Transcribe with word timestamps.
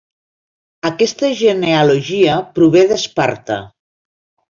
Aquesta 0.89 1.29
genealogia 1.41 2.37
prové 2.55 2.83
d'Esparta. 2.93 3.59